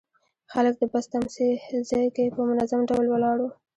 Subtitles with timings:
[0.51, 3.49] خلک د بس تمځي کې په منظم ډول ولاړ وو.